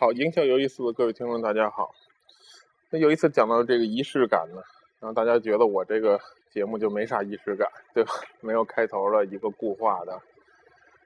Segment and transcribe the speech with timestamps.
[0.00, 1.94] 好，营销有意思的各位听众，大家好。
[2.88, 4.62] 那有一次讲到这个仪式感呢，
[4.98, 6.18] 然后大家觉得我这个
[6.50, 8.12] 节目就没啥仪式感，对吧？
[8.40, 10.18] 没有开头的一个固化的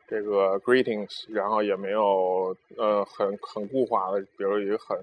[0.06, 4.96] 这个 greetings，然后也没有呃很很固化的，比如一个很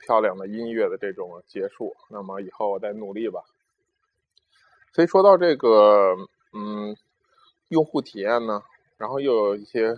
[0.00, 1.94] 漂亮的音乐的这种结束。
[2.10, 3.40] 那么以后我再努力吧。
[4.92, 6.16] 所以说到这个
[6.52, 6.96] 嗯
[7.68, 8.64] 用户体验呢，
[8.98, 9.96] 然后又有一些。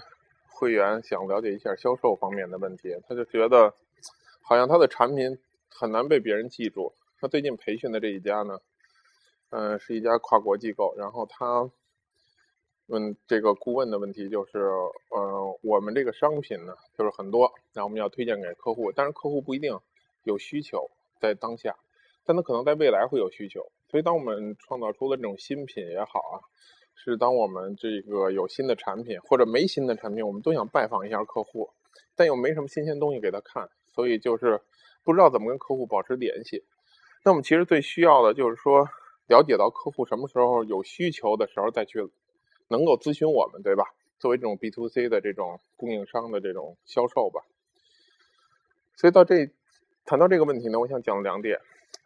[0.59, 3.73] 会员想了解一下销售方面的问题，他就觉得
[4.43, 6.93] 好像他的产品很难被别人记住。
[7.21, 8.59] 他最近培训的这一家呢，
[9.51, 10.97] 嗯，是一家跨国机构。
[10.99, 11.71] 然后他
[12.87, 14.59] 问这个顾问的问题就是，
[15.11, 19.79] 呃，我们这个商品呢，就是很多，然后我们要推荐给客户，但是客户不一定
[20.25, 20.91] 有需求
[21.21, 21.77] 在当下，
[22.25, 23.71] 但他可能在未来会有需求。
[23.89, 26.43] 所以，当我们创造出了这种新品也好啊。
[27.01, 31.71] 是当我们这个有新的产品或者没新的产品，我们都想拜访一下客户，
[32.17, 34.61] 但又没什么新鲜东西给他看，所以就是
[35.05, 36.65] 不知道怎么跟客户保持联系。
[37.25, 38.89] 那我们其实最需要的就是说，
[39.29, 42.01] 了解到客户什么时候有需求的时候再去
[42.69, 43.85] 能够咨询我们，对吧？
[44.19, 47.41] 作为这种 B to C 的这种供应商的这种销售吧。
[48.97, 49.49] 所以到这
[50.05, 51.61] 谈到这个问题呢，我想讲两点。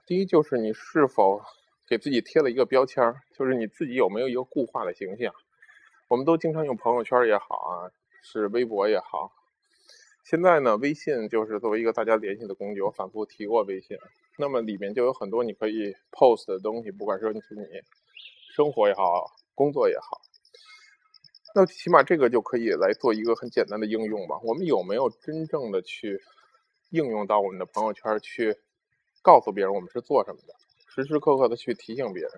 [0.07, 1.41] 第一就是你是否。
[1.89, 5.33] 给自己贴了一个标签儿，就是你自己有没有一个固化的形象？
[6.09, 7.91] 我们都经常用朋友圈也好啊，
[8.23, 9.33] 是微博也好。
[10.25, 13.99] 现在呢，微信就是作为一个大家联系的工具，我反复提过微信。
[14.39, 17.63] 那么里面就有很多你可以 post 的东西，不管说你是你
[18.55, 20.21] 生活也好，工作也好。
[21.55, 24.39] 那起码这个就可以来做一个很简单的应用吧。
[24.43, 26.19] 我们有没有真正的去
[26.91, 28.57] 应用到我们的朋友圈，去
[29.23, 30.55] 告诉别人我们是做什么的？
[30.95, 32.33] 时时刻刻的去提醒别人，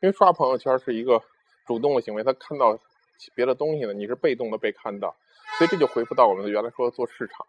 [0.00, 1.20] 因为刷朋友圈是一个
[1.66, 2.78] 主动的行为，他看到
[3.34, 5.16] 别的东西呢，你是被动的被看到，
[5.58, 7.44] 所以这就回复到我们原来说做市场。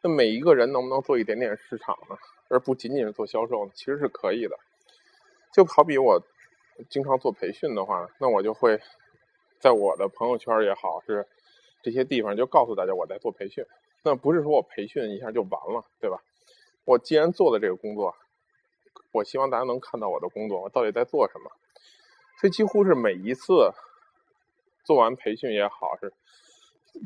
[0.00, 2.16] 那每一个人能不能做一点点市场呢？
[2.48, 3.70] 而不仅仅是做销售？
[3.74, 4.56] 其实是可以的。
[5.52, 6.18] 就好比我
[6.88, 8.80] 经常做培训的话，那我就会
[9.60, 11.26] 在我的朋友圈也好，是
[11.82, 13.62] 这些地方就告诉大家我在做培训。
[14.02, 16.22] 那不是说我培训一下就完了，对吧？
[16.86, 18.14] 我既然做了这个工作。
[19.14, 21.48] 我希望大家能看到我的工作，我到底在做什么。
[22.40, 23.70] 所以几乎是每一次
[24.84, 26.12] 做完培训也好，是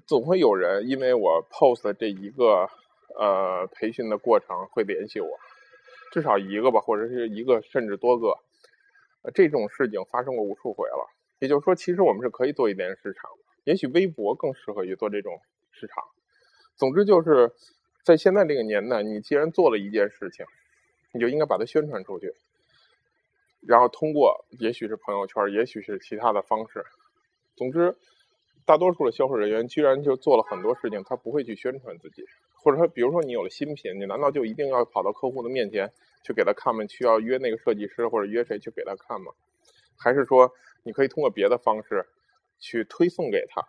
[0.07, 2.67] 总会有人因为我 post 这一个
[3.19, 5.29] 呃培训的过程会联系我，
[6.11, 8.35] 至少一个吧，或者是一个甚至多个。
[9.35, 11.07] 这种事情发生过无数回了。
[11.41, 13.31] 也就是说，其实我们是可以做一点市场。
[13.65, 15.39] 也许微博更适合于做这种
[15.73, 16.03] 市场。
[16.75, 17.53] 总之就是
[18.03, 20.47] 在现在这个年代，你既然做了一件事情。
[21.13, 22.35] 你就应该把它宣传出去，
[23.67, 26.85] 然后通过也许是朋友圈，也许是其他的方式。
[27.57, 27.97] 总之，
[28.67, 32.25] 大多数的销售人员居然就做了很多事情，他不会去宣传自己，
[32.55, 35.91] 或者说，比如说你有了新品，你难道就一定要跑到客户的面前
[36.23, 36.85] 去给他看吗？
[36.87, 39.33] 需要约那个设计师或者约谁去给他看吗？
[39.99, 40.53] 还是说
[40.85, 42.07] 你可以通过别的方式
[42.61, 43.61] 去推送给他？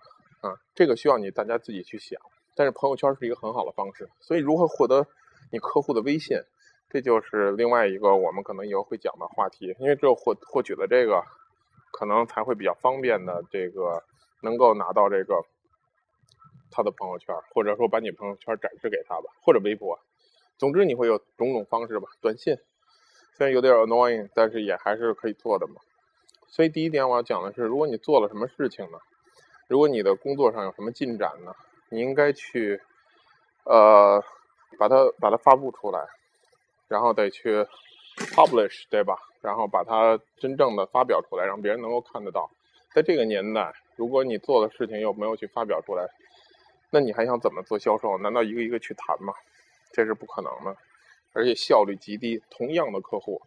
[0.47, 2.19] 啊，这个需要你大家自己去想。
[2.55, 5.07] 但是朋友圈是一个很好的方式，所以如何获得
[5.51, 6.37] 你客户的微信？
[6.89, 11.23] 这就是另外一个我们可能以后会讲的话题，因为只有获获取了这个，
[11.91, 14.03] 可能才会比较方便的这个
[14.41, 15.45] 能够拿到这个
[16.71, 19.99] 他的朋友圈，或者说把你朋友圈展示给他吧，或者微博，
[20.57, 22.09] 总之你会有种种方式吧。
[22.21, 22.57] 短信
[23.33, 25.75] 虽然有点 annoying，但是也还是可以做的嘛。
[26.47, 28.97] 所以第一点我要讲的是，如果你做了什么事情呢？
[29.67, 31.53] 如果你的工作上有什么进展呢？
[31.89, 32.81] 你应该去
[33.65, 34.23] 呃
[34.79, 36.07] 把它把它发布出来。
[36.89, 37.65] 然后得去
[38.35, 39.17] publish，对吧？
[39.41, 42.51] 然后把它真正的发表出来，让别人能够看得到。
[42.93, 46.05] 在这个年代，如果你做的事情又没有去发表出来，
[46.89, 48.17] 那你还想怎么做销售？
[48.17, 49.33] 难道一个一个去谈吗？
[49.93, 50.75] 这是不可能的，
[51.33, 52.43] 而且效率极低。
[52.49, 53.41] 同样的客户，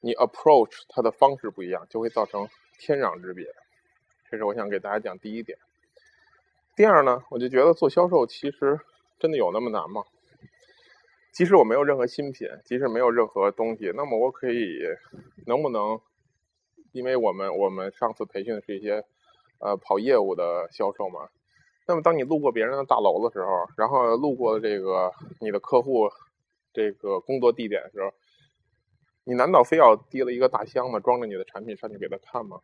[0.00, 2.48] 你 approach 他的方式不一样，就会造成
[2.78, 3.46] 天壤之别。
[4.30, 5.58] 这是我想给大家讲第一点。
[6.74, 8.80] 第二呢，我就觉得做销售其实
[9.18, 10.02] 真的有那么难吗？
[11.32, 14.78] 即使我没有任何新品，即使没有任何东西，那么我可以
[15.46, 16.00] 能不能？
[16.92, 19.04] 因为我们我们上次培训的是一些
[19.60, 21.28] 呃跑业务的销售嘛。
[21.86, 26.08] 那么当你路过别人的大楼的时候，然后路过这个你的客户
[26.72, 28.10] 这个工作地点的时候，
[29.24, 32.58] 你难道非要提了一个大箱子装着你的产品上去给他看吗？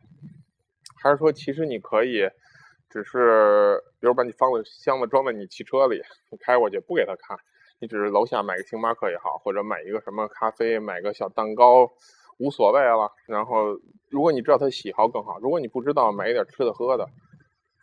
[1.01, 2.27] 还是说其实你可以
[2.89, 6.01] 只是比如把你放的箱子装在你汽车里，
[6.31, 7.37] 你开过去不给他看？
[7.79, 11.91] 你只是楼下买个星巴克也好，或者买一个什么咖啡，买个小蛋糕，
[12.37, 13.11] 无所谓了。
[13.27, 13.79] 然后，
[14.09, 17.07] 如果你知道他喜好更好，如果你不知道，买一点吃的喝的，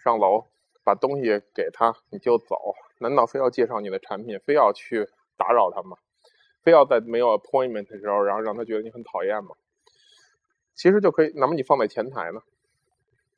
[0.03, 0.47] 上楼
[0.85, 5.97] 把东西给他你就走，难道非要介绍你的产品，非要去打扰他吗？
[6.63, 9.55] 非要在没有 appointment 的时候，然后让他觉得你很讨厌吗？
[10.75, 12.41] 其实就可以，那么你放在前台呢，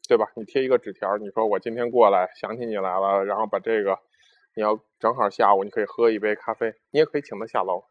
[0.06, 0.30] 对吧？
[0.36, 3.98] 你贴一个纸条，你说我今天过来，想起你来了，然后把这个，
[4.54, 7.84] 你要正好下午你可以喝一杯咖啡，你也可以请他下楼，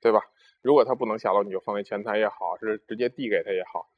[0.00, 0.20] 对吧？
[0.62, 3.88] 如果他不能下楼，你就放在前台也好，是直接递给他也好。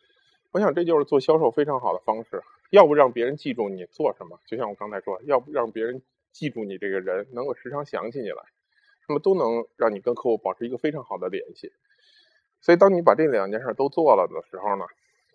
[0.51, 6.03] 我想这就是做销售非常好的方式，要不让别人记住你做什么，就像我刚才说，要不让别人
[6.33, 8.43] 记住你这个人，能够时常想起你来，
[9.09, 11.73] 那么都能让你跟客户保持一个非常好的联系。
[12.61, 14.87] 所以，当你把这两件事都做了的时候呢，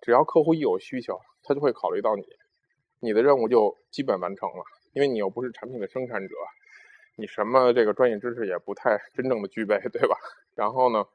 [0.02, 2.25] 只要客户一有需求，他就会考虑到你，
[3.00, 6.36] 你的任务就基本完成了，因为你又不是产品的生产者，
[7.15, 10.18] 你什么这个专业知识也不太 真正的具备，对吧？
[10.56, 11.06] 然后呢？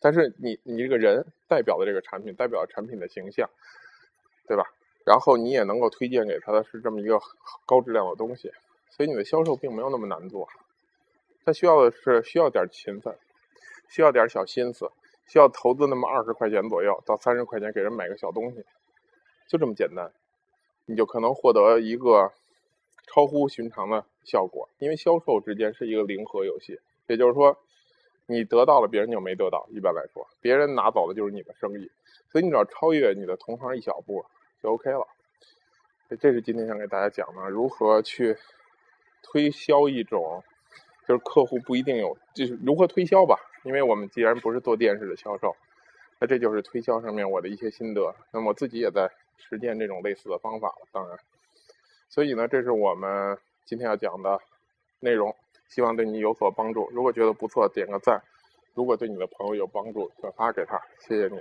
[0.00, 3.50] 但是你你这个人代表的这个产品，代表产品的形象，
[4.46, 4.64] 对吧？
[5.04, 7.18] 然后你也能够推荐给他的是这么一个
[7.66, 8.52] 高质量的东西，
[8.90, 10.46] 所以你的销售并没有那么难做，
[11.44, 13.16] 他需要的是需要点勤奋，
[13.88, 14.88] 需要点小心思，
[15.26, 18.64] 需要投资那么二十块钱左右到三十块钱给人买个小东西，
[19.48, 20.12] 就这么简单，
[20.86, 22.30] 你就可能获得一个
[23.06, 24.68] 超乎寻常的效果。
[24.78, 26.78] 因为销售之间是一个零和游戏，
[27.08, 27.58] 也就是说。
[28.30, 29.66] 你得到了，别人就没得到。
[29.70, 31.90] 一般来说，别人拿走的就是你的生意，
[32.30, 34.22] 所以你只要超越你的同行一小步
[34.62, 35.08] 就 OK 了。
[36.20, 38.36] 这是今天想给大家讲的，如何去
[39.22, 40.44] 推销一种，
[41.06, 43.38] 就是客户不一定有，就是如何推销吧。
[43.64, 45.56] 因为我们既然不是做电视的销售，
[46.20, 48.14] 那这就是推销上面我的一些心得。
[48.30, 50.86] 那么我自己也在实践这种类似的方法了。
[50.92, 51.18] 当然，
[52.10, 54.40] 所以呢，这是我们今天要讲的
[54.98, 55.36] 内容。
[55.68, 56.88] 希望对你有所帮助。
[56.90, 58.18] 如果觉得不错，点个赞；
[58.72, 60.80] 如果对你的朋友有帮助，转发给他。
[61.00, 61.38] 谢谢你。